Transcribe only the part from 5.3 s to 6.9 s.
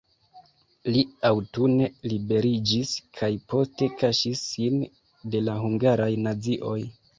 de la hungaraj nazioj.